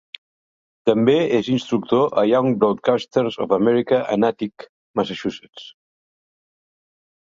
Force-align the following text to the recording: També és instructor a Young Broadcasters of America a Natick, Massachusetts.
També 0.89 1.13
és 1.39 1.49
instructor 1.57 2.09
a 2.23 2.25
Young 2.31 2.51
Broadcasters 2.65 3.39
of 3.47 3.55
America 3.61 4.03
a 4.17 4.21
Natick, 4.25 4.69
Massachusetts. 5.03 5.73